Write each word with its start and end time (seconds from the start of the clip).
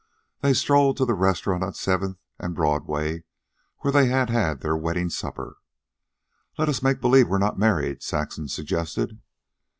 They 0.39 0.55
strolled 0.55 0.97
to 0.97 1.05
the 1.05 1.13
restaurant 1.13 1.63
at 1.63 1.75
Seventh 1.75 2.17
and 2.39 2.55
Broadway 2.55 3.23
where 3.81 3.91
they 3.91 4.07
had 4.07 4.31
had 4.31 4.61
their 4.61 4.75
wedding 4.75 5.11
supper. 5.11 5.57
"Let's 6.57 6.81
make 6.81 6.99
believe 6.99 7.29
we're 7.29 7.37
not 7.37 7.59
married," 7.59 8.01
Saxon 8.01 8.47
suggested. 8.47 9.21